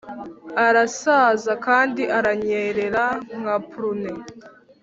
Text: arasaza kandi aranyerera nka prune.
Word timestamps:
arasaza 0.65 1.53
kandi 1.65 2.03
aranyerera 2.17 3.03
nka 3.39 3.55
prune. 3.69 4.11